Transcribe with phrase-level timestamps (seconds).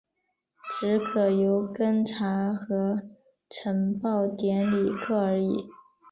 [0.79, 3.03] 只可由庚查核
[3.51, 5.67] 呈报典礼科而已。